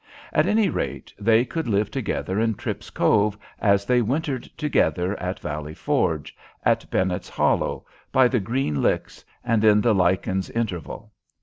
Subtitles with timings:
[0.33, 5.39] At any rate, they could live together in Tripp's Cove, as they wintered together at
[5.39, 11.11] Valley Forge, at Bennett's Hollow, by the Green Licks, and in the Lykens Intervale.